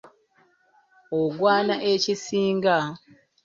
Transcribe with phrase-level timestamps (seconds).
[1.19, 2.77] Oggwana ekisinga.